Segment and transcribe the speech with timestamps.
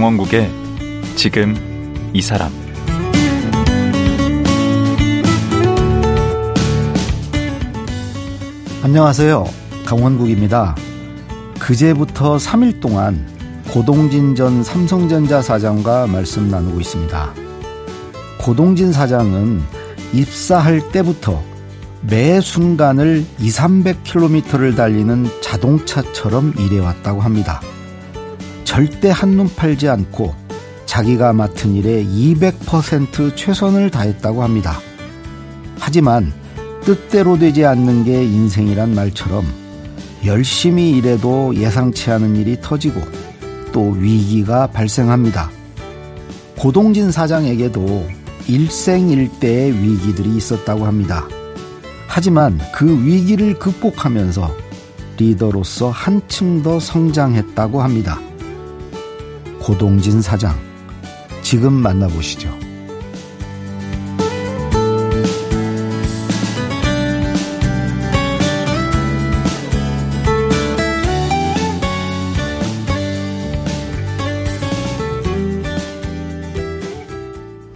[0.00, 0.50] 강원국의
[1.14, 1.54] 지금
[2.14, 2.50] 이 사람
[8.82, 9.44] 안녕하세요.
[9.84, 10.74] 강원국입니다.
[11.58, 13.26] 그제부터 3일 동안
[13.70, 17.34] 고동진 전 삼성전자 사장과 말씀 나누고 있습니다.
[18.40, 19.60] 고동진 사장은
[20.14, 21.42] 입사할 때부터
[22.00, 27.60] 매 순간을 2, 300km를 달리는 자동차처럼 일해왔다고 합니다.
[28.70, 30.32] 절대 한눈 팔지 않고
[30.86, 34.78] 자기가 맡은 일에 200% 최선을 다했다고 합니다.
[35.76, 36.32] 하지만
[36.82, 39.44] 뜻대로 되지 않는 게 인생이란 말처럼
[40.24, 43.00] 열심히 일해도 예상치 않은 일이 터지고
[43.72, 45.50] 또 위기가 발생합니다.
[46.56, 48.06] 고동진 사장에게도
[48.46, 51.26] 일생일대의 위기들이 있었다고 합니다.
[52.06, 54.48] 하지만 그 위기를 극복하면서
[55.16, 58.20] 리더로서 한층 더 성장했다고 합니다.
[59.70, 60.58] 고동진 사장,
[61.42, 62.50] 지금 만나보시죠.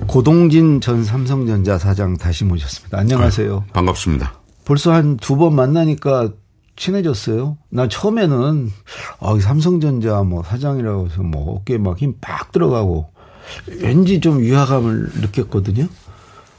[0.06, 2.98] 고동진 전 삼성전자 사장 다시 모셨습니다.
[2.98, 3.64] 안녕하세요.
[3.68, 4.34] 아, 반갑습니다.
[4.64, 6.30] 벌써 한 두 번 만나니까
[6.76, 7.56] 친해졌어요.
[7.70, 8.70] 나 처음에는
[9.20, 13.10] 아, 삼성전자 뭐 사장이라고 해서 뭐 어깨에 막 힘 빡 들어가고
[13.80, 15.86] 왠지 좀 위화감을 느꼈거든요.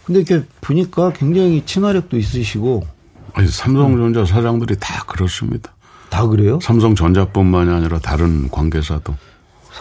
[0.06, 2.86] 근데 이렇게 보니까 굉장히 친화력도 있으시고
[3.34, 4.26] 아니, 삼성전자 음.
[4.26, 5.74] 사장들이 다 그렇습니다.
[6.10, 6.60] 다 그래요?
[6.62, 9.16] 삼성전자뿐만이 아니라 다른 관계사도.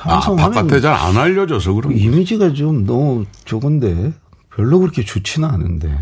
[0.03, 4.13] 아, 바깥에 잘 안 알려져서 그런 이미지가 좀 너무 적은데
[4.55, 5.97] 별로 그렇게 좋지는 않은데.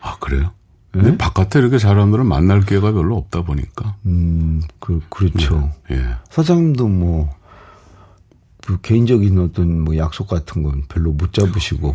[0.00, 0.52] 아 그래요?
[0.94, 1.02] 네?
[1.02, 3.96] 근데 바깥에 이렇게 사람들을 만날 기회가 별로 없다 보니까.
[4.06, 5.70] 음, 그 그렇죠.
[5.90, 5.96] 예.
[5.96, 6.04] 예.
[6.30, 7.30] 사장님도 뭐.
[8.66, 11.94] 그 개인적인 어떤 뭐 약속 같은 건 별로 못 잡으시고.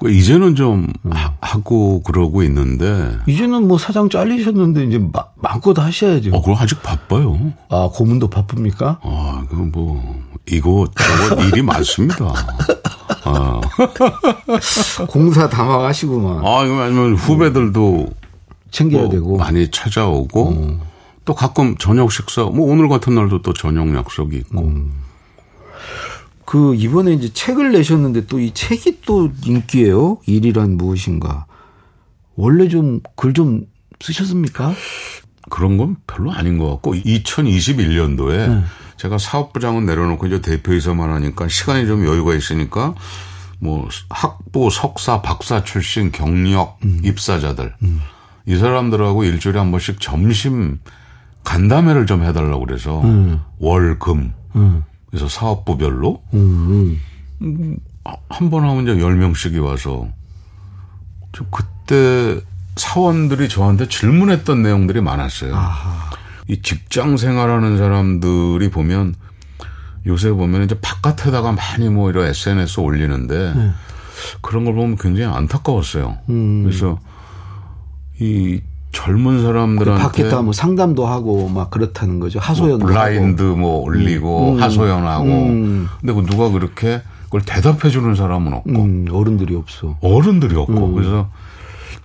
[0.00, 1.10] 그 이제는 좀 음.
[1.40, 3.16] 하고 그러고 있는데.
[3.26, 6.34] 이제는 뭐 사장 잘리셨는데 이제 마, 마음껏 하셔야죠.
[6.34, 7.52] 어, 그럼 아직 바빠요.
[7.68, 8.98] 아, 고문도 바쁩니까?
[9.02, 12.34] 아, 그 뭐, 이거, 저거 일이 많습니다.
[13.26, 13.60] 아.
[15.08, 16.38] 공사 담아가시구만.
[16.44, 18.08] 아, 이거 아니면 후배들도
[18.70, 19.36] 챙겨야 뭐 되고.
[19.36, 20.48] 많이 찾아오고.
[20.50, 20.80] 음.
[21.24, 24.60] 또 가끔 저녁 식사, 뭐 오늘 같은 날도 또 저녁 약속이 있고.
[24.62, 24.92] 음.
[26.44, 30.18] 그 이번에 이제 책을 내셨는데 또 이 책이 또 인기예요.
[30.26, 31.46] 일이란 무엇인가.
[32.36, 33.66] 원래 좀 글좀 좀
[34.00, 34.72] 쓰셨습니까?
[35.50, 38.62] 그런 건 별로 아닌 것 같고 2021년도에 네.
[38.96, 42.94] 제가 사업부장은 내려놓고 이제 대표이사만 하니까 시간이 좀 여유가 있으니까
[43.58, 47.00] 뭐 학부, 석사, 박사 출신 경력 음.
[47.04, 48.00] 입사자들 음.
[48.46, 50.78] 이 사람들하고 일주일에 한 번씩 점심
[51.44, 53.40] 간담회를 좀 해달라고 그래서 음.
[53.58, 54.84] 월금 음.
[55.06, 57.00] 그래서 사업부별로 음.
[58.28, 60.08] 한번 하면 이제 10명씩이 와서
[61.32, 62.40] 저 그때
[62.76, 65.54] 사원들이 저한테 질문했던 내용들이 많았어요.
[65.54, 66.05] 아하.
[66.48, 69.14] 이 직장 생활하는 사람들이 보면
[70.06, 73.70] 요새 보면 이제 바깥에다가 많이 뭐 이런 SNS 올리는데 네.
[74.40, 76.18] 그런 걸 보면 굉장히 안타까웠어요.
[76.28, 76.64] 음.
[76.64, 76.98] 그래서
[78.20, 78.60] 이
[78.92, 82.38] 젊은 사람들한테 그 밖에다 뭐 상담도 하고 막 그렇다는 거죠.
[82.38, 83.56] 하소연 뭐 블라인드 하고.
[83.56, 84.62] 뭐 올리고 음.
[84.62, 85.24] 하소연하고.
[85.24, 85.88] 음.
[86.00, 89.06] 근데 그 누가 그렇게 그걸 대답해 주는 사람은 없고 음.
[89.10, 89.98] 어른들이 없어.
[90.00, 90.94] 어른들이 없고 음.
[90.94, 91.28] 그래서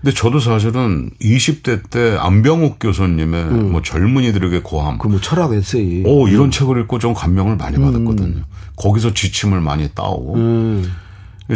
[0.02, 3.72] 근데 저도 사실은 20대 때 안병욱 교수님의 음.
[3.72, 4.98] 뭐 젊은이들에게 고함.
[4.98, 6.04] 그 뭐 철학 에세이.
[6.06, 6.52] 오, 이런 음.
[6.52, 8.42] 책을 읽고 좀 감명을 많이 받았거든요.
[8.78, 10.38] 거기서 지침을 많이 따오고.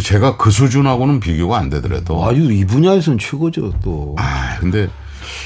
[0.03, 2.23] 제가 그 수준하고는 비교가 안 되더라도.
[2.25, 4.15] 아유, 이 분야에서는 최고죠, 또.
[4.19, 4.89] 아, 근데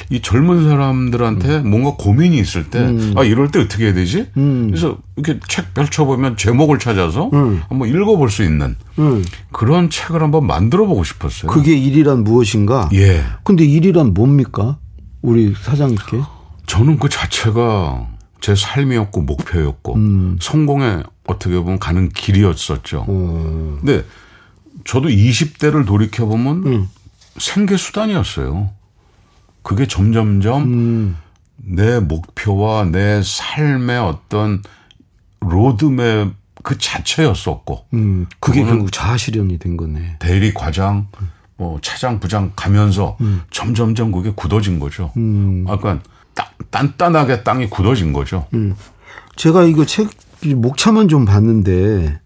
[0.10, 1.70] 이 젊은 사람들한테 음.
[1.70, 3.14] 뭔가 고민이 있을 때, 음.
[3.16, 4.28] 아, 이럴 때 어떻게 해야 되지?
[4.38, 4.68] 음.
[4.68, 7.62] 그래서 이렇게 책 펼쳐보면 제목을 찾아서 음.
[7.68, 9.24] 한번 읽어볼 수 있는 음.
[9.52, 11.52] 그런 책을 한번 만들어 보고 싶었어요.
[11.52, 12.90] 그게 일이란 무엇인가?
[12.94, 13.24] 예.
[13.44, 14.78] 근데 일이란 뭡니까?
[15.22, 16.22] 우리 사장님께?
[16.66, 18.08] 저는 그 자체가
[18.42, 20.38] 제 삶이었고 목표였고 음.
[20.40, 23.06] 성공에 어떻게 보면 가는 길이었었죠.
[23.08, 23.78] 어.
[23.82, 24.06] 근데
[24.86, 26.88] 저도 20대를 돌이켜 보면
[27.38, 28.70] 생계 수단이었어요.
[29.70, 31.18] 그게 점점점 음.
[31.58, 34.64] 내 목표와 내 삶의 어떤
[35.42, 36.34] 로드맵
[36.64, 37.86] 그 자체였었고.
[37.94, 40.16] 음, 그게 결국 자아실현이 된 거네.
[40.18, 41.06] 대리 과장,
[41.56, 43.44] 뭐 차장, 부장 가면서 음.
[43.52, 45.12] 점점점 그게 굳어진 거죠.
[45.18, 45.68] 음.
[45.70, 46.02] 약간
[46.72, 48.48] 단단하게 땅이 굳어진 거죠.
[48.56, 48.74] 음.
[49.36, 50.10] 제가 이거 책
[50.44, 52.20] 목차만 좀 봤는데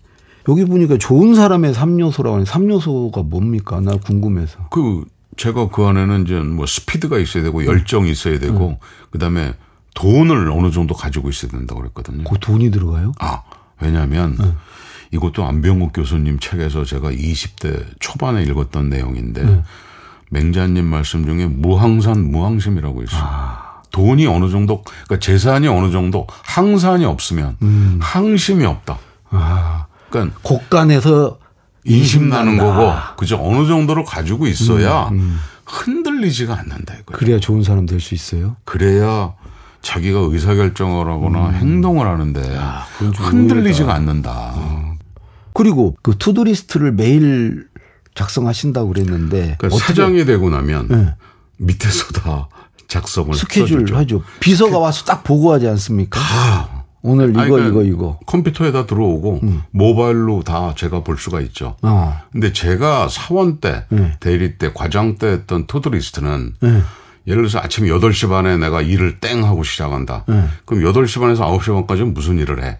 [0.47, 3.81] 여기 보니까 좋은 사람의 3요소라고 하는 3요소가 뭡니까?
[3.81, 4.69] 나 궁금해서.
[4.69, 5.03] 그
[5.37, 8.75] 제가 그 안에는 이제 뭐 스피드가 있어야 되고 열정이 있어야 되고 음.
[9.11, 9.53] 그다음에
[9.95, 12.23] 돈을 어느 정도 가지고 있어야 된다고 그랬거든요.
[12.23, 13.13] 그 돈이 들어가요?
[13.19, 13.43] 아
[13.79, 14.57] 왜냐하면 음.
[15.11, 19.63] 이것도 안병욱 교수님 책에서 제가 20대 초반에 읽었던 내용인데
[20.31, 23.23] 맹자님 말씀 중에 무항산 무항심이라고 있어요.
[23.91, 27.57] 돈이 어느 정도 그러니까 재산이 어느 정도 항산이 없으면
[28.01, 28.97] 항심이 없다.
[29.29, 31.37] 아, 그러니까 곡간에서
[31.85, 32.75] 인심 나는 난다.
[32.75, 35.09] 거고 그죠 어느 정도를 가지고 있어야
[35.65, 37.03] 흔들리지가 않는다 이거예요.
[37.17, 38.55] 그래야 좋은 사람 될 수 있어요.
[38.65, 39.33] 그래야
[39.81, 42.41] 자기가 의사결정을 하거나 행동을 하는데
[42.99, 44.53] 좀 흔들리지가 않는다.
[45.53, 47.67] 그리고 그 to-do list를 매일
[48.15, 51.15] 작성하신다고 그랬는데 그러니까 사장이 되고 나면 네.
[51.57, 52.47] 밑에서 다
[52.87, 53.97] 작성을 스케줄 써주죠.
[53.97, 54.23] 하죠.
[54.39, 56.19] 비서가 와서 딱 보고하지 않습니까?
[56.19, 56.69] 다
[57.03, 58.19] 오늘 이거 그러니까 이거 이거.
[58.25, 59.41] 컴퓨터에다 들어오고
[59.71, 61.75] 모바일로 다 제가 볼 수가 있죠.
[61.81, 62.17] 어.
[62.31, 64.13] 근데 제가 사원 때, 네.
[64.19, 66.69] 대리 때, 과장 때 했던 to-do list는 네.
[67.27, 70.23] 예를 들어서 아침 8시 반에 내가 일을 땡 하고 시작한다.
[70.27, 70.45] 네.
[70.65, 72.79] 그럼 8시 반에서 9시 반까지는 무슨 일을 해?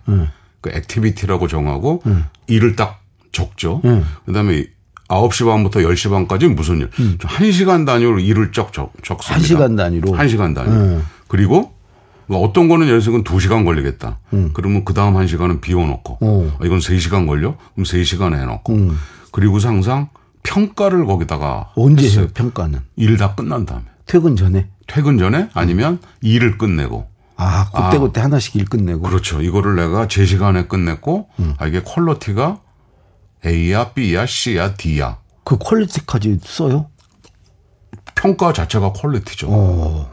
[0.62, 2.02] 그 activity라고 정하고
[2.48, 3.02] 일을 딱
[3.34, 3.82] 적죠.
[3.84, 4.02] 네.
[4.26, 4.66] 그다음에
[5.10, 6.90] 9시 반부터 10시 반까지 무슨 일?
[6.92, 9.36] 좀 1시간 단위로 일을 적, 적, 적습니다.
[9.36, 10.12] 한 시간 단위로.
[10.12, 10.70] 1시간 단위.
[10.72, 11.02] 네.
[11.28, 11.83] 그리고 뭐
[12.30, 14.20] 어떤 거는 예를 들어서 2시간 걸리겠다.
[14.54, 16.18] 그러면 그 다음 1시간은 비워놓고.
[16.22, 16.58] 어.
[16.60, 17.56] 아, 이건 3시간 걸려?
[17.74, 18.92] 그럼 3시간 해놓고.
[19.32, 20.10] 그리고서 항상
[20.44, 22.22] 평가를 거기다가 언제 했어요.
[22.26, 22.80] 해요 평가는?
[22.98, 23.86] 일 다 끝난 다음에.
[24.06, 24.68] 퇴근 전에.
[24.88, 27.08] 퇴근 전에 아니면 일을 끝내고.
[27.36, 29.02] 아 그때 그때 하나씩 일 끝내고.
[29.02, 29.42] 그렇죠.
[29.42, 32.60] 이거를 내가 제 시간에 끝냈고, 아, 이게 퀄러티가
[33.46, 35.18] A야, B야, C야, D야.
[35.44, 36.88] 그 퀄리티까지 써요?
[38.16, 39.48] 평가 자체가 퀄리티죠.
[39.50, 40.13] 어.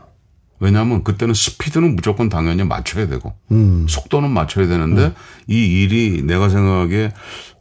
[0.60, 3.86] 왜냐하면 그때는 스피드는 무조건 당연히 맞춰야 되고 음.
[3.88, 5.14] 속도는 맞춰야 되는데
[5.48, 7.12] 이 일이 내가 생각하기에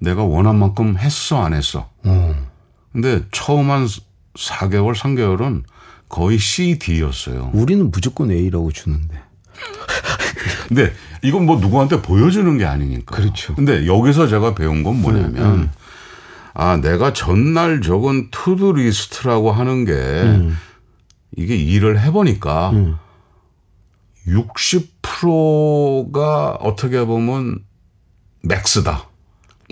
[0.01, 1.89] 내가 원한 만큼 했어 안 했어.
[2.03, 2.35] 어.
[2.91, 3.87] 근데 처음 한
[4.37, 5.63] 4개월 3개월은
[6.09, 7.51] 거의 C, D였어요.
[7.53, 9.21] 우리는 무조건 A라고 주는데.
[10.67, 13.15] 근데 이건 뭐 누구한테 보여주는 게 아니니까.
[13.15, 13.55] 그렇죠.
[13.55, 15.71] 근데 여기서 제가 배운 건 뭐냐면
[16.53, 19.93] 아 내가 전날 적은 투두 리스트라고 하는 게
[21.35, 22.71] 이게 일을 해보니까
[25.19, 27.59] 60%가 어떻게 보면
[28.43, 29.05] 맥스다.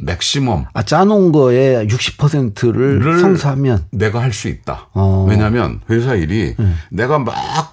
[0.03, 0.65] 맥시멈.
[0.73, 4.89] 아 짜놓은 거에 60%를 를 성사하면 내가 할 수 있다.
[4.93, 5.25] 어.
[5.27, 6.55] 왜냐하면 회사 일이
[6.91, 7.66] 내가 막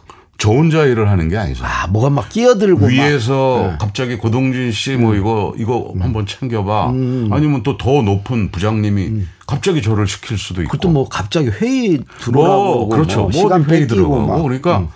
[0.44, 1.66] 저 혼자 일을 하는 게 아니잖아.
[1.66, 2.88] 아 뭐가 막 끼어들고 막.
[2.88, 6.88] 위에서 갑자기 고동진 씨뭐 이거 이거 한번 챙겨봐.
[6.88, 10.72] 아니면 또 더 높은 부장님이 갑자기 저를 시킬 수도 있고.
[10.72, 13.20] 그것도 뭐 갑자기 회의 들어오고 뭐 그렇죠.
[13.22, 14.36] 뭐 시간 뭐 회의 들어가고 막.
[14.36, 14.42] 음.
[14.42, 14.86] 그러니까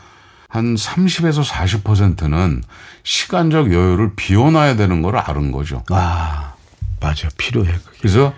[0.50, 2.62] 한 30에서 40%는
[3.02, 5.82] 시간적 여유를 비워놔야 되는 걸 아는 거죠.
[5.88, 6.52] 아
[7.00, 7.98] 맞아 필요해 그게.
[8.00, 8.34] 그래서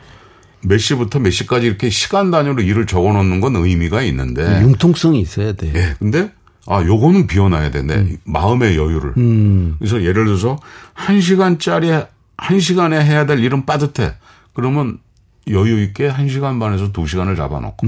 [0.63, 5.55] 몇 시부터 몇 시까지 이렇게 시간 단위로 일을 적어 놓는 건 의미가 있는데 융통성이 있어야
[5.55, 5.73] 돼.
[5.75, 5.95] 예.
[5.99, 6.31] 근데
[6.67, 7.83] 아, 요거는 비워놔야 돼.
[7.83, 9.15] 내 마음의 여유를.
[9.17, 9.77] 음.
[9.79, 10.59] 그래서 예를 들어서
[10.93, 11.91] 한 시간짜리
[12.37, 14.15] 한 시간에 해야 될 일은 빠듯해.
[14.53, 14.99] 그러면
[15.49, 17.87] 여유 있게 한 시간 반에서 두 시간을 잡아놓고.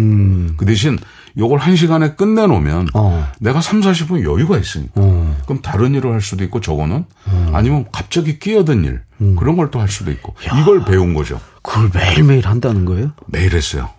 [0.57, 0.99] 그 대신
[1.39, 2.87] 요걸 한 시간에 끝내놓으면 음.
[2.95, 3.29] 어.
[3.41, 4.93] 내가 3, 40분 여유가 있으니까.
[4.97, 5.37] 어.
[5.45, 7.05] 그럼 다른 일을 할 수도 있고 저거는
[7.53, 9.37] 아니면 갑자기 끼어든 일 음.
[9.37, 11.41] 그런 걸 또 할 수도 있고 이걸 배운 거죠.
[11.63, 13.13] 그걸 매일매일 한다는 거예요?
[13.27, 13.91] 매일 했어요.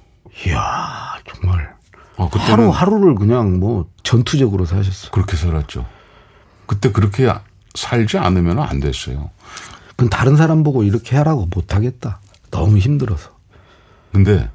[0.45, 1.62] 이야 정말
[2.17, 5.11] 아, 그때는 하루 하루를 그냥 뭐 전투적으로 사셨어.
[5.11, 5.85] 그렇게 살았죠.
[6.65, 7.31] 그때 그렇게
[7.73, 9.31] 살지 않으면 안 됐어요.
[9.91, 12.19] 그건 다른 사람 보고 이렇게 하라고 못 하겠다.
[12.51, 13.31] 너무 힘들어서.
[14.11, 14.49] 근데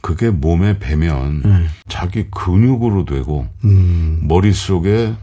[0.00, 4.20] 그게 몸에 배면 자기 근육으로 되고 음.
[4.22, 5.14] 머릿속에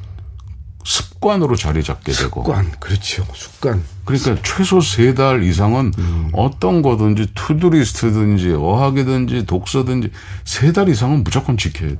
[0.85, 2.43] 습관으로 자리 잡게 되고.
[2.43, 3.25] 습관 그렇죠.
[3.33, 3.83] 습관.
[4.05, 5.91] 그러니까 최소 세 달 이상은
[6.31, 10.11] 어떤 거든지 to-do list든지 어학이든지 독서든지
[10.45, 11.97] 세 달 이상은 무조건 지켜야 돼.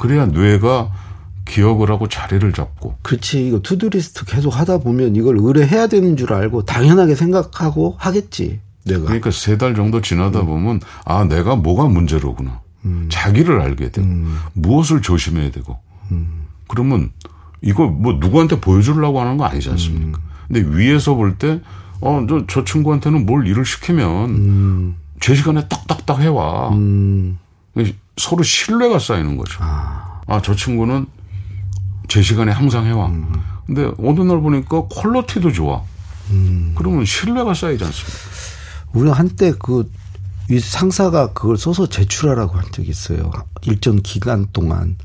[0.00, 0.92] 그래야 뇌가
[1.46, 2.98] 기억을 하고 자리를 잡고.
[3.02, 3.46] 그렇지.
[3.48, 8.60] 이거 to-do list 계속 하다 보면 이걸 으레 해야 되는 줄 알고 당연하게 생각하고 하겠지
[8.84, 9.04] 내가.
[9.04, 12.60] 그러니까 세 달 정도 지나다 보면 아 내가 뭐가 문제로구나.
[13.08, 14.06] 자기를 알게 되고
[14.52, 15.78] 무엇을 조심해야 되고.
[16.68, 17.10] 그러면
[17.62, 20.20] 이거 뭐 누구한테 보여주려고 하는 거 아니지 않습니까?
[20.48, 21.60] 근데 위에서 볼 때
[22.02, 27.38] 어 저 저 친구한테는 뭘 일을 시키면 제 시간에 딱딱딱 해와 음.
[28.18, 29.58] 서로 신뢰가 쌓이는 거죠.
[30.26, 31.06] 아저 친구는
[32.08, 33.10] 제 시간에 항상 해와.
[33.66, 35.82] 근데 어느 날 보니까 퀄러티도 좋아.
[36.76, 38.18] 그러면 신뢰가 쌓이지 않습니까?
[38.92, 39.90] 우리가 한때 그,
[40.50, 43.30] 이 상사가 그걸 써서 제출하라고 한 적이 있어요.
[43.62, 44.96] 일정 기간 동안.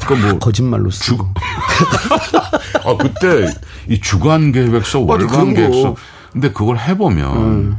[0.00, 1.26] 다뭐 거짓말로 쓰고.
[2.84, 3.50] 아, 그때
[3.88, 5.54] 이 주간 계획서, 월간.
[5.54, 5.96] 계획서.
[6.32, 7.78] 근데 그걸 해보면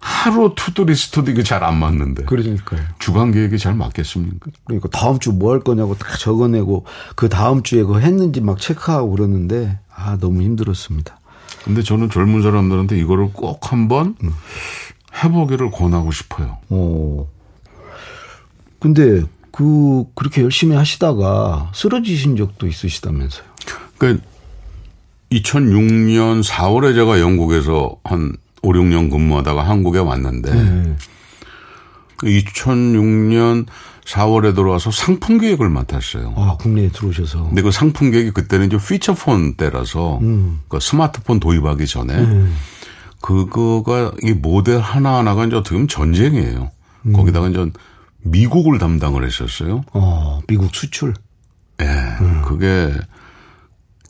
[0.00, 2.24] 하루 투두리스트도 이게 잘 안 맞는데.
[2.24, 2.80] 그러니까요.
[2.98, 4.50] 주간 계획이 잘 맞겠습니까?
[4.64, 6.84] 그러니까 다음 주 뭐 할 거냐고 다 적어내고
[7.16, 11.18] 그 다음 주에 그거 했는지 막 체크하고 그러는데 아 너무 힘들었습니다.
[11.64, 14.14] 근데 저는 젊은 사람들한테 이거를 꼭 한번
[15.22, 16.58] 해보기를 권하고 싶어요.
[16.70, 17.26] 어.
[18.80, 19.24] 근데
[19.58, 23.44] 그 그렇게 열심히 하시다가 쓰러지신 적도 있으시다면서요?
[23.98, 24.24] 그러니까
[25.32, 30.96] 2006년 4월에 제가 영국에서 한 5, 6년 근무하다가 한국에 왔는데 네.
[32.18, 33.66] 2006년
[34.04, 36.34] 4월에 들어와서 상품 기획을 맡았어요.
[36.36, 37.48] 아 국내에 들어오셔서.
[37.48, 40.60] 근데 그 상품 계획이 그때는 이제 피처폰 때라서 음.
[40.68, 42.46] 그 스마트폰 도입하기 전에 네.
[43.20, 46.70] 그거가 이 모델 하나하나가 이제 어떻게 보면 전쟁이에요.
[47.06, 47.12] 음.
[47.12, 47.68] 거기다가 이제
[48.22, 49.82] 미국을 담당을 했었어요.
[49.92, 51.14] 어 미국 수출.
[51.80, 51.86] 예.
[52.44, 52.92] 그게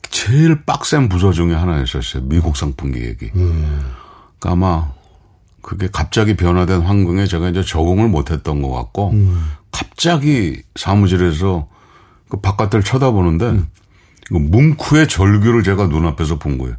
[0.09, 2.23] 제일 빡센 부서 중에 하나였었어요.
[2.23, 3.31] 미국 상품 기획이.
[3.31, 4.91] 그러니까 아마
[5.61, 9.13] 그게 갑자기 변화된 환경에 제가 이제 적응을 못 했던 것 같고
[9.71, 11.67] 갑자기 사무실에서
[12.27, 13.61] 그 바깥을 쳐다보는데
[14.27, 16.75] 그 뭉크의 절규를 제가 눈앞에서 본 거예요.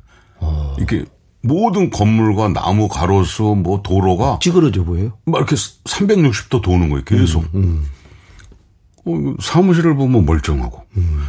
[0.81, 1.05] 이게
[1.43, 5.13] 모든 건물과 나무 가로수 뭐 도로가 찌그러져 보여요?
[5.25, 7.05] 막 이렇게 360도 도는 거예요.
[7.05, 7.45] 계속.
[9.07, 10.85] 어, 사무실을 보면 멀쩡하고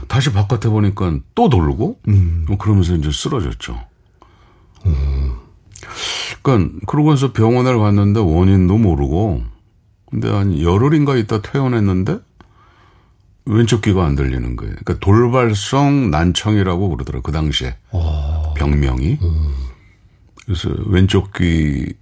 [0.10, 2.00] 다시 바깥에 보니까 또 돌고
[2.50, 3.80] 어, 그러면서 이제 쓰러졌죠.
[6.41, 9.44] 그러니까 그러고 나서 병원을 갔는데 원인도 모르고
[10.10, 12.20] 근데 한 열흘인가 있다 퇴원했는데
[13.46, 14.75] 왼쪽 귀가 안 들리는 거예요.
[14.84, 17.22] 그러니까 돌발성 난청이라고 그러더라고요.
[17.24, 17.75] 그 당시에
[18.56, 19.18] 병명이.
[20.45, 21.93] 그래서 왼쪽 귀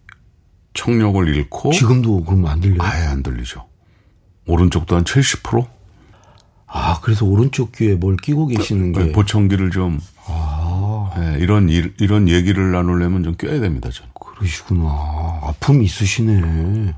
[0.73, 2.81] 청력을 잃고 지금도 그러면 안 들려요?
[2.81, 3.65] 아예 안 들리죠.
[4.47, 5.67] 오른쪽도 한 70%?
[6.67, 9.11] 아 그래서 오른쪽 귀에 뭘 끼고 계시는 게.
[9.11, 9.99] 보청기를 좀
[11.17, 13.89] 예, 이런 일, 이런 얘기를 나누려면 좀 껴야 됩니다.
[13.91, 14.11] 저는.
[14.19, 15.39] 그러시구나.
[15.41, 16.93] 아픔이 있으시네.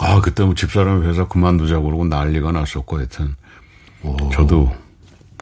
[0.00, 3.34] 아 그때 뭐 집사람이 회사 그만두자고 그러고 난리가 났었고 하여튼
[4.32, 4.72] 저도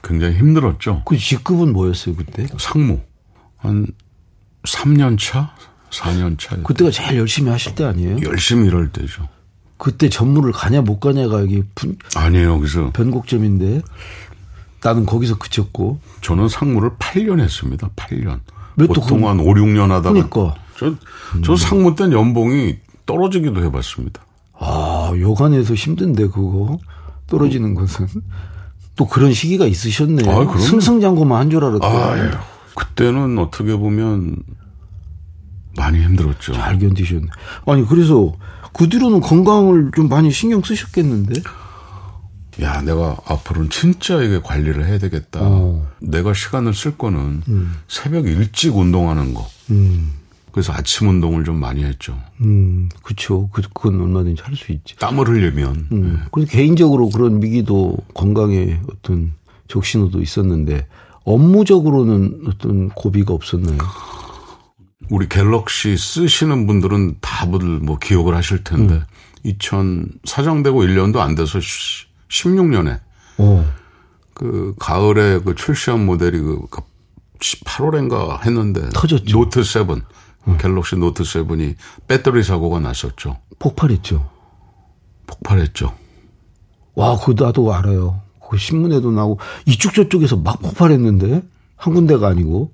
[0.03, 1.03] 굉장히 힘들었죠.
[1.05, 2.47] 그 직급은 뭐였어요 그때?
[2.59, 3.01] 상무
[3.57, 3.87] 한
[4.67, 5.55] 3년 차,
[5.91, 8.17] 4년 차 그때가 제일 열심히 하실 때 아니에요?
[8.25, 9.29] 열심히 일할 때죠.
[9.77, 12.59] 그때 전무를 가냐 못 가냐가 이게 분- 아니에요.
[12.59, 13.83] 그래서 변곡점인데
[14.83, 17.91] 나는 거기서 그쳤고 저는 상무를 8년 했습니다.
[17.97, 18.41] 8년.
[18.77, 20.95] 왜또 보통 그- 한 5, 6년 하다가 그러니까 저,
[21.45, 24.23] 저 상무 때 연봉이 떨어지기도 해봤습니다.
[24.59, 26.79] 아 여간에서 힘든데 그거
[27.27, 28.07] 떨어지는 것은
[28.97, 30.29] 또 그런 시기가 있으셨네.
[30.31, 30.57] 아.
[30.59, 32.31] 승승장구만 한 줄 알았더니 아유,
[32.75, 34.37] 그때는 어떻게 보면
[35.77, 36.53] 많이 힘들었죠.
[36.53, 37.27] 잘 견디셨네.
[37.67, 38.35] 아니 그래서
[38.73, 41.43] 그 뒤로는 건강을 좀 많이 신경 쓰셨겠는데?
[42.63, 45.41] 야, 내가 앞으로는 진짜 이게 관리를 해야 되겠다.
[45.43, 45.89] 어.
[46.01, 47.43] 내가 시간을 쓸 거는
[47.89, 49.45] 새벽 일찍 운동하는 거.
[49.71, 50.13] 음,
[50.53, 52.17] 그래서 아침 운동을 좀 많이 했죠.
[52.43, 53.49] 음, 그쵸.
[53.53, 54.95] 그, 그건 얼마든지 할 수 있지.
[54.97, 55.89] 땀을 흘리면.
[55.91, 56.25] 음.
[56.31, 59.33] 그래서 개인적으로 그런 미기도 건강에 어떤
[59.67, 60.87] 적신호도 있었는데
[61.25, 63.79] 업무적으로는 어떤 고비가 없었나요?
[65.11, 69.03] 우리 갤럭시 쓰시는 분들은 다들 뭐 기억을 하실 텐데
[69.43, 71.59] 2000 사장되고 1년도 안 돼서
[72.29, 73.01] 16년에
[73.39, 73.73] 어,
[74.33, 76.67] 그 가을에 그 출시한 모델이 그
[77.39, 79.39] 8월인가 했는데 터졌죠.
[79.39, 79.87] 노트 7
[80.59, 81.75] 갤럭시 노트 7이
[82.07, 83.39] 배터리 사고가 났었죠.
[83.59, 84.29] 폭발했죠.
[85.27, 85.95] 폭발했죠.
[86.95, 88.21] 와, 그거 나도 알아요.
[88.55, 91.43] 그 신문에도 나오고 이쪽 저쪽에서 막 폭발했는데
[91.77, 92.73] 한 군데가 아니고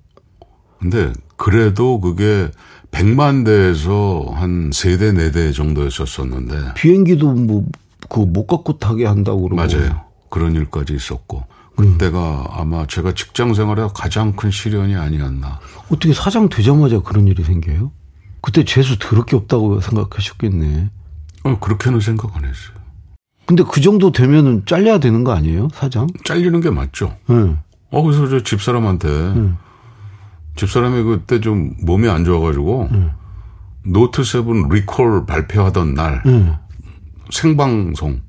[0.78, 2.50] 근데 그래도 그게
[2.90, 7.64] 100만 대에서 한 3대 4대 정도였었었는데 비행기도 뭐
[8.08, 10.00] 그 못 갖고 타게 한다고 그러고 맞아요.
[10.30, 11.44] 그런 일까지 있었고
[11.76, 15.60] 그때가 아마 제가 직장 생활에 가장 큰 시련이 아니었나.
[15.90, 17.92] 어떻게 사장 되자마자 그런 일이 생겨요?
[18.40, 20.90] 그때 재수 더럽게 없다고 생각하셨겠네.
[21.44, 22.79] 어, 그렇게는 생각 안 했어요.
[23.50, 26.07] 근데 그 정도 되면은 잘려야 되는 거 아니에요, 사장?
[26.25, 27.16] 잘리는 게 맞죠.
[27.30, 27.59] 응.
[27.90, 29.09] 어, 그래서 저 집사람한테
[30.54, 32.90] 집사람이 그때 좀 몸이 안 좋아가지고
[33.87, 36.59] 노트 7 리콜 발표하던 날 응.
[37.30, 38.21] 생방송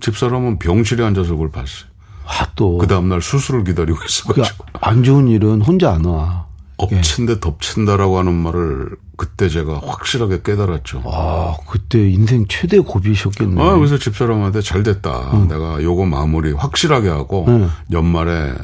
[0.00, 1.88] 집사람은 병실에 앉아서 그걸 봤어요.
[2.26, 2.76] 아, 또.
[2.78, 6.46] 그 다음날 수술을 기다리고 그 있어가지고 안 좋은 일은 혼자 안 와.
[6.76, 11.02] 엎친 데 덮친다라고 하는 말을 그때 제가 확실하게 깨달았죠.
[11.06, 13.62] 아, 그때 인생 최대 고비셨겠네.
[13.62, 15.46] 아, 그래서 집사람한테 잘 됐다.
[15.48, 17.70] 내가 요거 마무리 확실하게 하고 응.
[17.92, 18.54] 연말에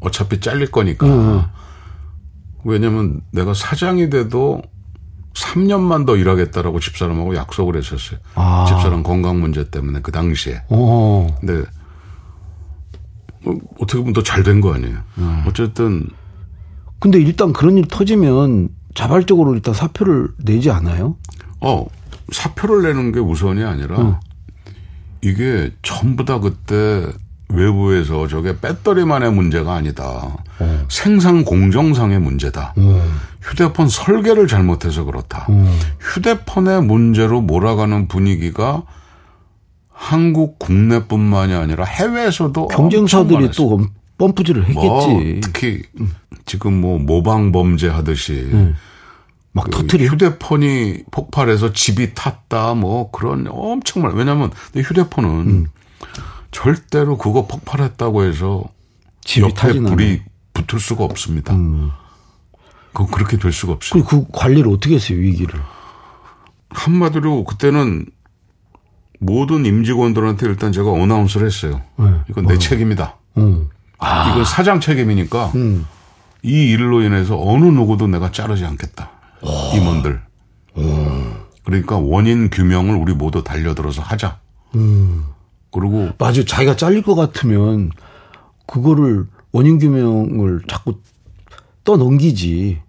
[0.00, 1.06] 어차피 잘릴 거니까.
[2.64, 4.60] 왜냐면 내가 사장이 돼도
[5.34, 8.18] 3년만 더 일하겠다라고 집사람하고 약속을 했었어요.
[8.34, 8.66] 아.
[8.68, 10.62] 집사람 건강 문제 때문에 그 당시에.
[10.68, 11.26] 어.
[11.40, 11.64] 근데
[13.44, 14.98] 뭐 어떻게 보면 더 잘 된 거 아니에요.
[15.46, 16.08] 어쨌든
[17.00, 21.16] 근데 일단 그런 일 터지면 자발적으로 일단 사표를 내지 않아요?
[21.60, 21.86] 어
[22.32, 24.20] 사표를 내는 게 우선이 아니라
[25.22, 27.06] 이게 전부 다 그때
[27.48, 30.04] 외부에서 저게 배터리만의 문제가 아니다.
[30.60, 30.86] 어.
[30.88, 32.74] 생산 공정상의 문제다.
[32.76, 33.02] 어.
[33.42, 35.46] 휴대폰 설계를 잘못해서 그렇다.
[35.48, 35.78] 어.
[36.00, 38.84] 휴대폰의 문제로 몰아가는 분위기가
[39.88, 43.50] 한국 국내뿐만이 아니라 해외에서도 경쟁사들이.
[43.56, 43.80] 또
[44.20, 44.86] 펌프질을 했겠지.
[44.86, 45.82] 뭐 특히
[46.44, 48.74] 지금 뭐 모방 범죄 하듯이
[49.52, 50.04] 막그 터트려.
[50.06, 54.02] 휴대폰이 폭발해서 집이 탔다 뭐 그런 엄청.
[54.14, 55.66] 왜냐하면 근데 휴대폰은 음.
[56.50, 58.64] 절대로 그거 폭발했다고 해서
[59.24, 59.90] 집이 옆에 않아.
[59.90, 60.22] 불이
[60.52, 61.54] 붙을 수가 없습니다.
[62.92, 64.04] 그건 그렇게 될 수가 없어요.
[64.04, 65.58] 그 관리를 어떻게 했어요, 위기를?
[66.70, 68.06] 한마디로 그때는
[69.20, 71.82] 모든 임직원들한테 일단 제가 어나운스를 했어요.
[71.96, 72.06] 네.
[72.28, 73.16] 이건 내 책임이다.
[74.00, 74.30] 어.
[74.30, 75.86] 이건 사장 책임이니까 음.
[76.42, 79.10] 이 일로 인해서 어느 누구도 내가 자르지 않겠다.
[79.74, 80.20] 임원들.
[81.64, 84.38] 그러니까 원인 규명을 우리 모두 달려들어서 하자.
[84.74, 85.24] 음.
[85.70, 86.44] 그리고 맞아.
[86.44, 87.90] 자기가 잘릴 것 같으면
[88.66, 90.94] 그거를 원인 규명을 자꾸
[91.84, 92.80] 떠넘기지.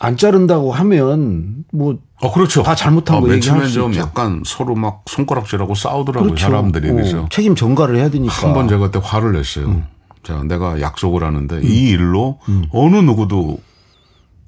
[0.00, 2.62] 안 자른다고 하면 뭐 어 그렇죠.
[2.64, 4.00] 다 잘못한 어, 거맨 얘기할 수 좀 있죠.
[4.02, 6.46] 약간 서로 막 손가락질하고 싸우더라고요 그렇죠.
[6.46, 8.34] 사람들이 어, 그래서 책임 전가를 해야 되니까.
[8.46, 9.66] 한 번 제가 그때 화를 냈어요.
[9.66, 9.84] 음.
[10.22, 12.38] 자, 내가 약속을 하는데 이 일로
[12.70, 13.58] 어느 누구도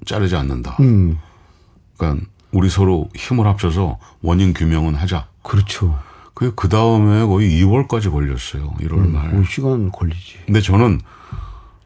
[0.05, 0.77] 자르지 않는다.
[0.79, 1.17] 음.
[1.97, 5.27] 그러니까 우리 서로 힘을 합쳐서 원인 규명은 하자.
[5.43, 5.97] 그렇죠.
[6.33, 8.73] 그, 그 다음에 거의 2월까지 걸렸어요.
[8.79, 9.29] 1월 말.
[9.29, 10.39] 뭐 시간 걸리지.
[10.45, 10.99] 근데 저는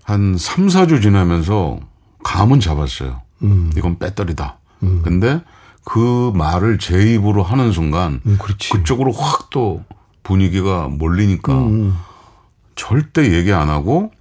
[0.03, 1.79] 한 3, 4주 지나면서
[2.23, 3.21] 감은 잡았어요.
[3.43, 3.71] 음.
[3.77, 4.57] 이건 배터리다.
[5.03, 5.41] 근데
[5.83, 8.37] 그 말을 제 입으로 하는 순간 음.
[8.39, 9.83] 그쪽으로 확 또
[10.23, 11.97] 분위기가 몰리니까 음.
[12.75, 14.11] 절대 얘기 안 하고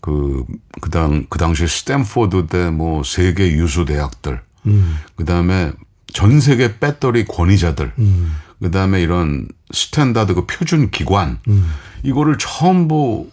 [0.00, 0.44] 그,
[0.80, 4.96] 그 당, 그 당시 스탠포드 대 뭐 세계 유수 대학들, 음.
[5.16, 5.72] 그 다음에
[6.12, 8.34] 전 세계 배터리 권위자들, 음.
[8.60, 11.70] 그 다음에 이런 스탠다드 그 표준 기관, 음.
[12.04, 13.28] 이거를 전부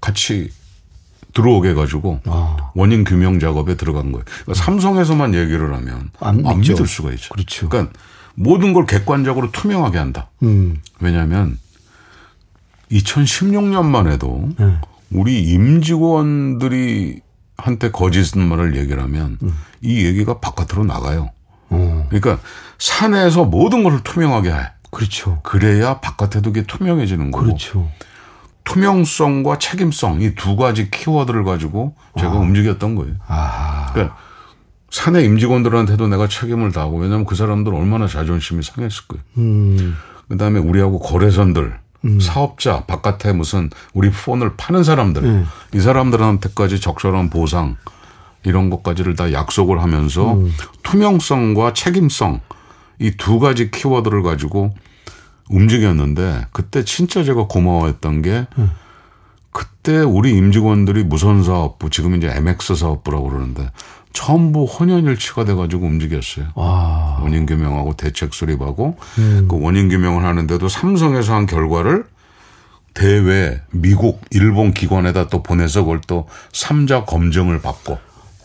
[0.00, 0.50] 같이
[1.34, 2.70] 들어오게 해가지고 아.
[2.74, 4.24] 원인 규명 작업에 들어간 거예요.
[4.24, 6.60] 그러니까 삼성에서만 얘기를 하면 안 안.
[6.60, 7.34] 믿을 수가 있죠.
[7.34, 7.68] 그렇죠.
[7.68, 7.92] 그러니까
[8.34, 10.30] 모든 걸 객관적으로 투명하게 한다.
[10.42, 10.80] 음.
[11.00, 11.58] 왜냐하면
[12.90, 14.76] 2016년만 해도 네.
[15.10, 17.20] 우리 임직원들이
[17.56, 19.54] 한테 거짓말을 얘기를 하면 음.
[19.80, 21.30] 이 얘기가 바깥으로 나가요.
[21.70, 22.06] 어.
[22.08, 22.38] 그러니까
[22.78, 24.56] 사내에서 모든 것을 투명하게 해.
[24.90, 25.40] 그렇죠.
[25.42, 27.44] 그래야 바깥에도 그게 투명해지는 거고.
[27.46, 27.90] 그렇죠.
[28.64, 33.14] 투명성과 책임성 이 두 가지 키워드를 가지고 제가 움직였던 거예요.
[33.26, 33.90] 아.
[33.92, 34.16] 그러니까
[34.90, 39.22] 사내 임직원들한테도 내가 책임을 다하고 왜냐하면 그 사람들 얼마나 자존심이 상했을 거예요.
[39.38, 39.94] 음.
[40.28, 41.78] 그다음에 우리하고 거래선들,
[42.20, 45.44] 사업자, 바깥에 무슨 우리 폰을 파는 사람들, 네.
[45.74, 47.76] 이 사람들한테까지 적절한 보상
[48.44, 50.52] 이런 것까지를 다 약속을 하면서 음.
[50.82, 52.40] 투명성과 책임성
[53.00, 54.72] 이 두 가지 키워드를 가지고
[55.50, 58.46] 움직였는데 그때 진짜 제가 고마워했던 게
[59.56, 63.70] 그때 우리 임직원들이 무선 사업부 지금 이제 MX 사업부라고 그러는데
[64.12, 66.46] 전부 혼연일치가 돼가지고 움직였어요.
[66.56, 67.20] 아.
[67.22, 68.96] 원인 규명하고 대책 수립하고
[69.48, 72.04] 그 원인 규명을 하는데도 삼성에서 한 결과를
[72.92, 77.98] 대외 미국 일본 기관에다 또 보내서 그걸 또 삼자 검증을 받고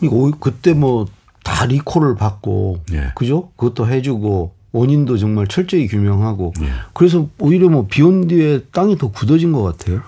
[0.09, 1.07] 오- 그때 뭐
[1.43, 3.11] 다 리콜을 받고 예.
[3.15, 3.49] 그죠?
[3.55, 6.67] 그것도 해주고 원인도 정말 철저히 규명하고 예.
[6.93, 10.01] 그래서 오히려 뭐 비온 뒤에 땅이 더 굳어진 것 같아요.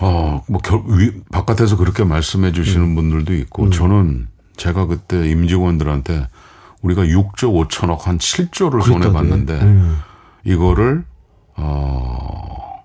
[0.00, 2.94] 어, 뭐, 결, 위, 바깥에서 그렇게 말씀해 주시는 음.
[2.94, 6.26] 분들도 있고, 저는 제가 그때 임직원들한테
[6.82, 9.98] 우리가 6조 5천억 한 7조를 손해 봤는데, 음.
[10.44, 11.04] 이거를,
[11.56, 12.82] 어,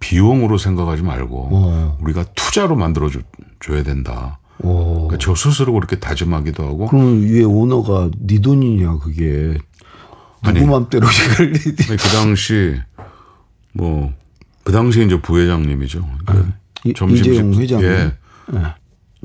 [0.00, 1.98] 비용으로 생각하지 말고, 어.
[2.00, 3.20] 우리가 투자로 만들어 줘,
[3.60, 4.38] 줘야 된다.
[4.60, 5.06] 오.
[5.06, 9.58] 그러니까 저 스스로 그렇게 다짐하기도 하고, 그러면 위에 오너가 네 돈이냐 그게
[10.42, 10.66] 누구.
[10.66, 12.80] 맘대로 이걸 그 당시,
[13.74, 14.12] 뭐,
[14.68, 16.06] 그 당시 이제 부회장님이죠.
[16.26, 16.52] 그러니까
[16.84, 17.88] 이- 점심 이재용 식- 회장님.
[17.88, 18.12] 예.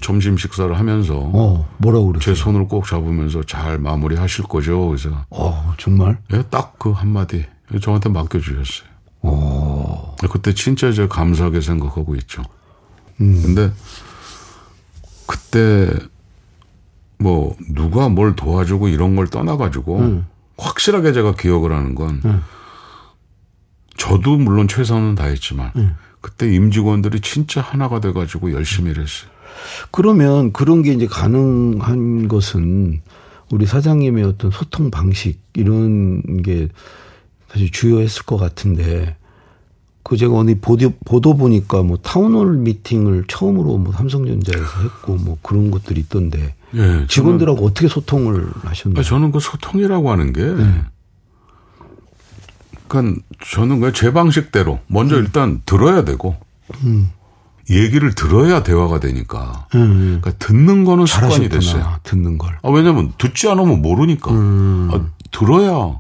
[0.02, 2.34] 점심 식사를 하면서 어 뭐라고 그랬어요?
[2.34, 4.88] 제 손을 꼭 잡으면서 잘 마무리 하실 거죠.
[4.88, 6.18] 그래서 어 정말?
[6.32, 7.46] 예, 딱 그 한마디
[7.82, 8.88] 저한테 맡겨 주셨어요.
[9.24, 12.42] 어 그때 진짜 제가 감사하게 생각하고 있죠.
[13.20, 13.42] 음.
[13.44, 13.70] 근데
[15.28, 15.90] 그때
[17.20, 20.26] 뭐 누가 뭘 도와주고 이런 걸 떠나 가지고 음.
[20.58, 22.22] 확실하게 제가 기억을 하는 건
[23.98, 25.96] 저도 물론 최선은 다했지만 음.
[26.22, 29.30] 그때 임직원들이 진짜 하나가 돼가지고 열심히 일했어요.
[29.92, 33.02] 그러면 그런 게 이제 가능한 것은
[33.52, 36.70] 우리 사장님의 어떤 소통 방식 이런 게
[37.50, 39.16] 사실 주요했을 것 같은데
[40.02, 45.38] 그 제가 어디 보도, 보도 보니까 뭐 town hall meeting을 처음으로 뭐 삼성전자에서 했고 뭐
[45.42, 49.00] 그런 것들이 있던데 예, 저는- 직원들하고 어떻게 소통을 하셨나요?
[49.00, 50.42] 아니, 저는 그 소통이라고 하는 게,
[52.88, 56.36] 그러니까 저는 그제 방식대로 먼저 일단 들어야 되고,
[57.70, 59.68] 얘기를 들어야 대화가 되니까.
[59.76, 60.20] 음.
[60.22, 61.60] 그러니까 듣는 거는 습관이 잘하셨구나.
[61.60, 61.96] 됐어요.
[62.04, 62.58] 듣는 걸.
[62.62, 64.32] 아, 왜냐면 듣지 않으면 모르니까.
[64.32, 64.90] 음.
[64.94, 65.00] 아,
[65.32, 66.00] 들어야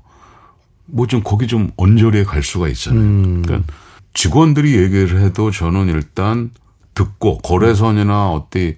[0.86, 3.02] 뭐 좀 거기 좀 언저리에 갈 수가 있잖아요.
[3.02, 3.42] 음.
[3.44, 3.74] 그러니까
[4.14, 6.52] 직원들이 얘기를 해도 저는 일단
[6.94, 8.76] 듣고 거래선이나 어디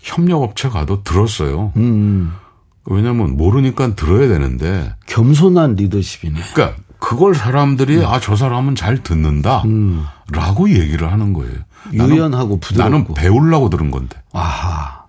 [0.00, 1.72] 협력업체 가도 들었어요.
[1.76, 2.32] 음.
[2.86, 6.40] 왜냐면 모르니까 들어야 되는데 겸손한 리더십이네.
[6.54, 8.06] 그러니까 그걸 사람들이 음.
[8.06, 9.62] 아저 사람은 잘 듣는다
[10.32, 11.52] 라고 얘기를 하는 거예요.
[11.92, 12.82] 유연하고 부드럽고.
[12.90, 14.16] 나는 배우려고 들은 건데.
[14.32, 15.04] 아하.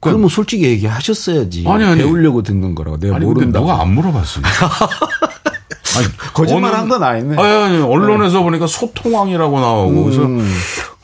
[0.00, 1.64] 그러면 솔직히 얘기하셨어야지.
[1.66, 1.98] 아니, 아니.
[2.02, 2.98] 배우려고 듣는 거라고.
[2.98, 3.66] 내가 아니 모른다고.
[3.66, 4.48] 누가 안 물어봤으니까.
[5.96, 7.36] 아니, 거짓말 한 건 아니네.
[7.42, 10.22] 아니, 아니, 언론에서 보니까 소통왕이라고 나오고, 그래서,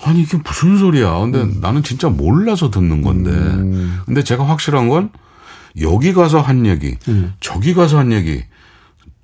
[0.04, 1.18] 아니, 이게 무슨 소리야.
[1.18, 3.30] 근데 나는 진짜 몰라서 듣는 건데.
[4.06, 5.10] 근데 제가 확실한 건,
[5.80, 6.96] 여기 가서 한 얘기,
[7.40, 8.42] 저기 가서 한 얘기,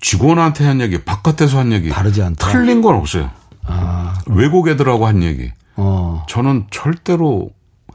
[0.03, 1.89] 직원한테 한 얘기, 바깥에서 한 얘기.
[1.89, 2.51] 다르지 않다.
[2.51, 3.31] 틀린 건 없어요.
[3.65, 5.51] 아, 외국 애들하고 한 얘기.
[5.77, 6.27] 어.
[6.29, 7.51] 저는 절대로,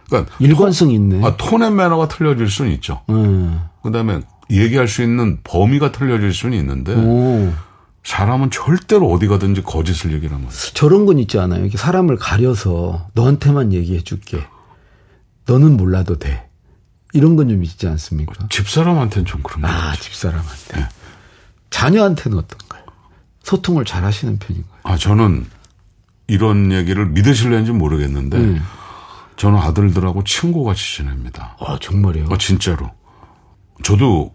[0.09, 1.23] 그러니까, 일관성 있네.
[1.23, 3.01] 아, 톤의 매너가 틀려질 수는 있죠.
[3.09, 3.59] 음.
[3.83, 7.53] 그 다음에 얘기할 수 있는 범위가 틀려질 수는 있는데, 오.
[8.05, 11.59] 사람은 절대로 어디 가든지 거짓을 얘기를 하면 저런 건 있지 않아요?
[11.61, 14.39] 이렇게 사람을 가려서 너한테만 얘기해 줄게.
[15.45, 16.47] 너는 몰라도 돼.
[17.11, 18.47] 이런 건 좀 있지 않습니까?
[18.49, 19.93] 집사람한테는 좀 그런 거 아.
[19.95, 20.87] 집사람한테.
[21.69, 22.83] 자녀한테는 어떤가요?
[23.43, 24.79] 소통을 잘 하시는 편인가요?
[24.83, 25.45] 아, 저는
[26.27, 28.61] 이런 얘기를 믿으실는지 모르겠는데 음.
[29.37, 31.55] 저는 아들들하고 친구같이 지냅니다.
[31.59, 32.27] 아, 정말이요?
[32.31, 32.91] 아, 진짜로.
[33.83, 34.33] 저도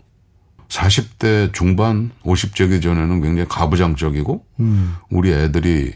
[0.69, 4.97] 40대 중반, 50대기 전에는 굉장히 가부장적이고 음.
[5.11, 5.93] 우리 애들이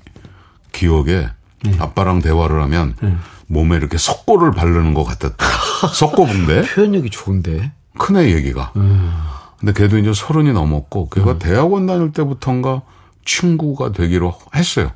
[0.72, 1.28] 기억에
[1.64, 1.76] 네.
[1.78, 2.94] 아빠랑 대화를 하면
[3.46, 5.46] 몸에 이렇게 석고를 바르는 것 같았다.
[5.94, 6.62] 석고붕대.
[6.74, 7.72] 표현력이 좋은데.
[7.98, 8.72] 큰애 얘기가.
[8.76, 9.12] 음.
[9.58, 12.82] 근데 걔도 이제 서른이 넘었고, 걔가 대학원 다닐 때부터인가
[13.24, 14.90] 친구가 되기로 했어요.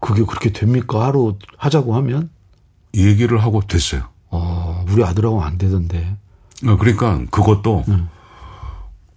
[0.00, 1.04] 그게 그렇게 됩니까?
[1.04, 2.30] 하루 하자고 하면?
[2.92, 4.02] 이 얘기를 하고 됐어요.
[4.30, 6.16] 어, 우리 아들하고 안 되던데.
[6.66, 8.08] 어, 그러니까 그것도 음.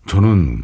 [0.07, 0.63] 저는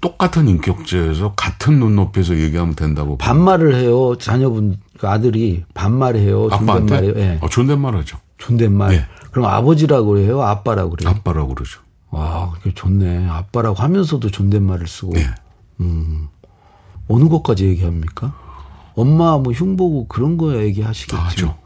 [0.00, 3.16] 똑같은 인격체에서 같은 눈높이에서 얘기하면 된다고.
[3.18, 4.16] 반말을 해요.
[4.18, 6.50] 자녀분, 그 아들이 반말해요.
[6.50, 7.12] 존댓말해요.
[7.16, 7.38] 예.
[7.40, 8.18] 어, 존댓말 하죠.
[8.38, 8.94] 존댓말.
[8.94, 9.06] 예.
[9.30, 10.42] 그럼 아버지라고 해요?
[10.42, 11.10] 아빠라고 그래요?
[11.10, 11.80] 아빠라고 그러죠.
[12.12, 13.26] 와, 그게 좋네.
[13.28, 15.14] 아빠라고 하면서도 존댓말을 쓰고.
[15.16, 15.26] 예.
[17.08, 18.32] 어느 것까지 얘기합니까?
[18.94, 21.16] 엄마 뭐 흉보고 그런 거야 얘기하시겠지.
[21.16, 21.56] 다 하죠.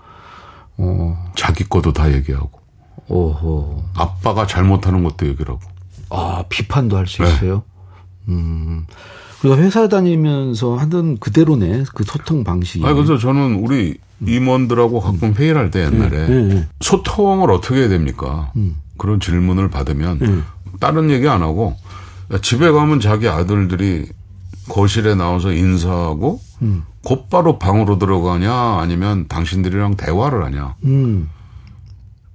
[0.79, 2.51] 어, 자기 것도 다 얘기하고.
[3.09, 3.85] 오호.
[3.95, 5.61] 아빠가 잘못하는 것도 얘기를 하고.
[6.11, 7.29] 아, 비판도 할수 네.
[7.29, 7.63] 있어요?
[8.29, 8.87] 음.
[9.41, 11.85] 그리고 회사 다니면서 하던 그대로네.
[11.95, 12.85] 그 소통 방식이.
[12.85, 16.67] 아니, 그래서 저는 우리 임원들하고 가끔 회의를 할 때 옛날에 예, 예.
[16.81, 18.51] 소통을 어떻게 해야 됩니까?
[18.57, 18.77] 음.
[18.99, 20.45] 그런 질문을 받으면
[20.81, 21.77] 다른 얘기 안 하고
[22.43, 24.07] 집에 가면 자기 아들들이
[24.69, 26.85] 거실에 나와서 인사하고 음.
[27.05, 30.75] 곧바로 방으로 들어가냐 아니면 당신들이랑 대화를 하냐.
[30.85, 31.29] 음.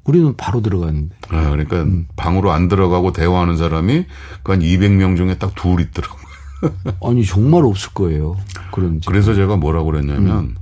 [0.05, 1.15] 우리는 바로 들어갔는데.
[1.29, 2.07] 아, 그러니까 음.
[2.15, 4.05] 방으로 안 들어가고 대화하는 사람이
[4.43, 6.21] 그한 200명 중에 딱 둘 있더라고요.
[7.05, 8.37] 아니, 정말 없을 거예요.
[8.71, 9.07] 그런 집.
[9.09, 10.55] 그래서 제가 뭐라고 그랬냐면 음.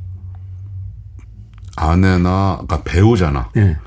[1.76, 3.50] 아내나 그러니까 배우잖아.
[3.58, 3.78] 예.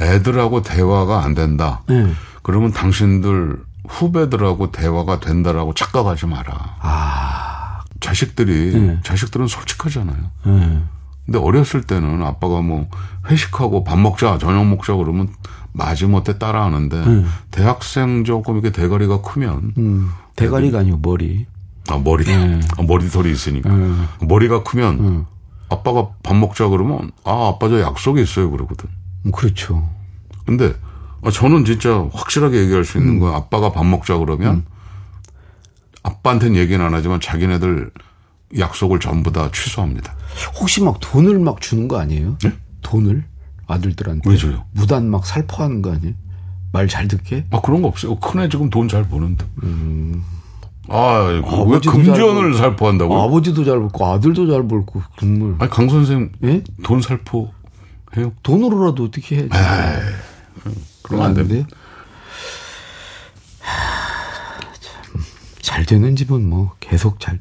[0.00, 1.82] 애들하고 대화가 안 된다.
[1.90, 2.12] 예.
[2.42, 6.76] 그러면 당신들 후배들하고 대화가 된다라고 착각하지 마라.
[6.80, 9.00] 아, 자식들이 네.
[9.02, 10.30] 자식들은 솔직하잖아요.
[10.46, 10.82] 예.
[11.24, 12.88] 근데 어렸을 때는 아빠가 뭐
[13.28, 15.28] 회식하고 밥 먹자 저녁 먹자 그러면
[15.72, 20.10] 마지못해 따라하는데 대학생 조금 이렇게 대가리가 크면 음.
[20.36, 21.46] 대가리가 아니고 머리.
[21.88, 22.60] 아 머리 네.
[22.78, 24.08] 아, 머리털이 있으니까 음.
[24.20, 25.26] 머리가 크면 음.
[25.68, 28.88] 아빠가 밥 먹자 그러면 아 아빠 저 약속이 있어요 그러거든.
[29.26, 29.88] 음, 그렇죠.
[30.44, 30.72] 근데
[31.22, 34.64] 아, 저는 진짜 확실하게 얘기할 수 있는 건 아빠가 밥 먹자 그러면
[36.02, 37.90] 아빠한테는 얘기는 안 하지만 자기네들
[38.58, 40.14] 약속을 전부 다 취소합니다.
[40.60, 42.36] 혹시 막 돈을 막 주는 거 아니에요?
[42.82, 43.24] 돈을?
[43.66, 44.30] 아들들한테.
[44.30, 44.64] 왜 줘요?
[44.72, 46.14] 무단 막 살포하는 거 아니에요?
[46.72, 47.44] 말 잘 듣게?
[47.50, 48.16] 아 그런 거 없어요.
[48.20, 49.44] 큰애 지금 돈 잘 버는데.
[50.88, 51.18] 아,
[51.66, 53.20] 왜 금전을 잘 살포한다고?
[53.22, 56.62] 아버지도 잘 벌고 아들도 잘 벌고 정말 아니 강 선생 예?
[56.84, 57.50] 돈 살포
[58.16, 58.32] 해요?
[58.42, 59.48] 돈으로라도 어떻게 해?
[61.02, 61.66] 그럼 안 됩니다.
[65.60, 67.38] 잘 되는 집은 뭐 계속 잘.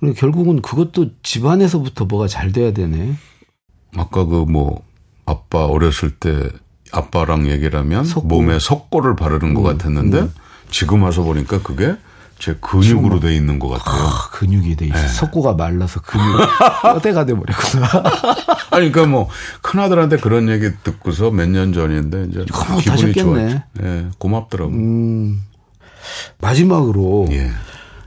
[0.00, 3.16] 그리고 결국은 그것도 집안에서부터 뭐가 잘 돼야 되네.
[3.96, 4.82] 아까 그 뭐
[5.26, 6.48] 아빠 어렸을 때
[6.92, 8.26] 아빠랑 얘기를 하면 석고.
[8.28, 10.30] 몸에 석고를 바르는 것 같았는데
[10.70, 11.96] 지금 와서 보니까 그게
[12.38, 14.00] 제 근육으로 돼 있는 것 같아요.
[14.06, 15.08] 아, 근육이 돼 있어.
[15.08, 16.24] 석고가 말라서 근육
[16.82, 17.86] 뼈대가 돼 버렸구나.
[18.70, 19.28] 아니 그러니까 뭐
[19.60, 23.12] 큰아들한테 그런 얘기 듣고서 몇 년 전인데 이제 너무 기분이.
[23.14, 23.62] 좋았죠.
[23.82, 24.70] 예, 고맙더라고.
[24.70, 25.42] 음.
[26.40, 27.50] 마지막으로 예.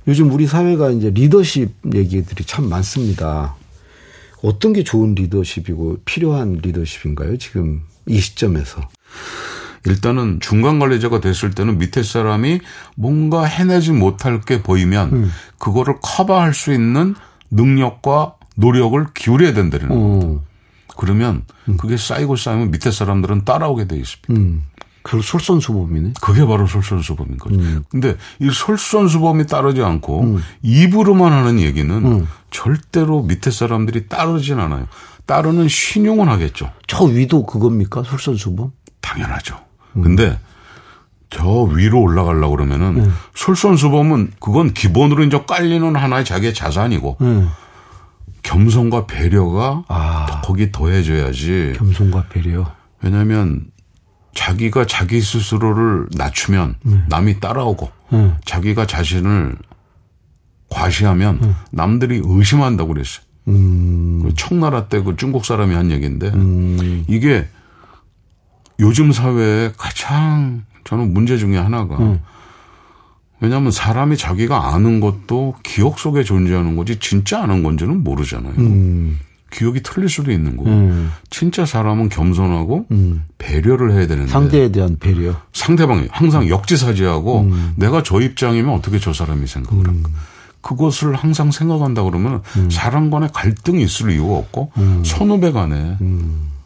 [0.08, 3.56] 요즘 우리 사회가 이제 리더십 얘기들이 참 많습니다.
[4.44, 7.38] 어떤 게 좋은 리더십이고 필요한 리더십인가요?
[7.38, 8.82] 지금 이 시점에서.
[9.86, 12.60] 일단은 중간 관리자가 됐을 때는 밑에 사람이
[12.96, 15.32] 뭔가 해내지 못할 게 보이면 음.
[15.58, 17.16] 그거를 커버할 수 있는
[17.50, 20.40] 능력과 노력을 기울여야 된다는 거거든.
[20.98, 21.78] 그러면 음.
[21.78, 24.34] 그게 쌓이고 쌓이면 밑에 사람들은 따라오게 돼 있습니다.
[24.34, 24.64] 음.
[25.04, 26.14] 그 솔선수범이네.
[26.22, 27.56] 그게 바로 솔선수범인 거죠.
[27.56, 27.84] 음.
[27.90, 30.44] 근데 이 솔선수범이 따르지 않고 음.
[30.62, 32.28] 입으로만 하는 얘기는 음.
[32.52, 34.88] 절대로 밑에 사람들이 따르진 않아요.
[35.26, 36.72] 따르는 신용은 하겠죠.
[36.88, 38.04] 저 위도 그겁니까?
[38.04, 38.72] 솔선수범?
[39.02, 39.58] 당연하죠.
[39.94, 40.02] 음.
[40.02, 40.40] 근데
[41.30, 43.14] 저 위로 올라가려고 그러면은 음.
[43.36, 47.50] 솔선수범은 그건 기본으로 이제 깔리는 하나의 자기의 자산이고 음.
[48.44, 50.42] 겸손과 배려가 아.
[50.44, 51.74] 거기 더해져야지.
[51.78, 52.66] 겸손과 배려.
[53.02, 53.66] 왜냐하면
[54.34, 57.06] 자기가 자기 스스로를 낮추면 음.
[57.10, 58.38] 남이 따라오고 음.
[58.46, 59.56] 자기가 자신을
[60.70, 61.56] 과시하면 음.
[61.72, 63.24] 남들이 의심한다고 그랬어요.
[63.48, 64.22] 음.
[64.24, 67.06] 그 청나라 때 그 중국 사람이 한 얘기인데 음.
[67.08, 67.48] 이게
[68.82, 72.20] 요즘 사회에 가장 저는 문제 중에 하나가 음.
[73.40, 78.54] 왜냐하면 사람이 자기가 아는 것도 기억 속에 존재하는 거지 진짜 아는 건지는 모르잖아요.
[78.58, 79.20] 음.
[79.52, 80.70] 기억이 틀릴 수도 있는 거고.
[80.70, 81.12] 음.
[81.30, 83.24] 진짜 사람은 겸손하고 음.
[83.38, 85.36] 배려를 해야 되는데 상대에 대한 배려.
[85.54, 87.74] 상대방이 항상 역지사지하고 음.
[87.76, 90.10] 내가 저 입장이면 어떻게 저 사람이 생각을 할까.
[90.10, 90.16] 음.
[90.62, 92.70] 그것을 항상 생각한다 그러면 음.
[92.70, 95.02] 사람 간에 갈등이 있을 이유가 없고 음.
[95.04, 95.98] 선후배 간에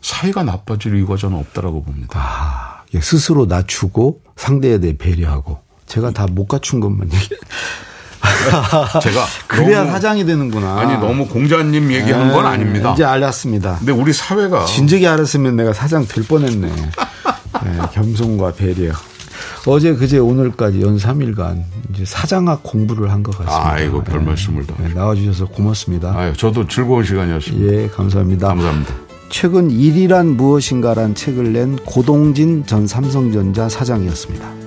[0.05, 2.19] 사이가 나빠질 이유가 저는 없다라고 봅니다.
[2.21, 7.29] 아, 예, 스스로 낮추고 상대에 대해 배려하고 제가 다 못 갖춘 것만 얘기.
[9.01, 10.77] 제가 그래야 너무, 사장이 되는구나.
[10.79, 12.93] 아니 너무 공자님 얘기한 건 네, 아닙니다.
[12.93, 13.77] 이제 알았습니다.
[13.79, 16.67] 근데 우리 사회가 진즉에 알았으면 내가 사장 될 뻔했네.
[16.67, 18.91] 네, 겸손과 배려.
[19.67, 23.69] 어제 그제 오늘까지 연 3일간 이제 사장학 공부를 한 것 같습니다.
[23.71, 24.25] 아이고 별 네.
[24.27, 24.75] 말씀을 더.
[24.77, 26.13] 네, 나와주셔서 고맙습니다.
[26.15, 27.73] 아유, 저도 즐거운 시간이었습니다.
[27.73, 28.47] 예, 감사합니다.
[28.49, 28.93] 감사합니다.
[29.37, 34.64] 최근 일이란 무엇인가란 책을 낸 고동진 전 삼성전자 사장이었습니다.